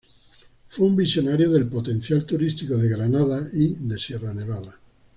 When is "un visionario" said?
0.87-1.51